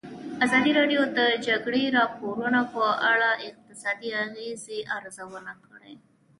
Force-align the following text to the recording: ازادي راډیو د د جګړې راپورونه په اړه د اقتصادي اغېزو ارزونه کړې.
ازادي 0.45 0.71
راډیو 0.79 1.01
د 1.07 1.09
د 1.17 1.19
جګړې 1.47 1.83
راپورونه 1.97 2.59
په 2.73 2.85
اړه 3.11 3.29
د 3.37 3.41
اقتصادي 3.49 4.09
اغېزو 4.25 4.77
ارزونه 4.97 5.53
کړې. 5.65 5.93